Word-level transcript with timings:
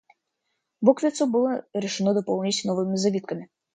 Буквицу 0.81 1.27
было 1.27 1.63
решено 1.73 2.15
дополнить 2.15 2.65
новыми 2.65 2.95
завитками. 2.95 3.51